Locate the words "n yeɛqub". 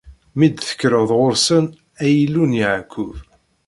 2.45-3.15